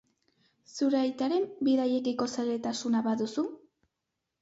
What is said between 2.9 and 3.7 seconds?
baduzu?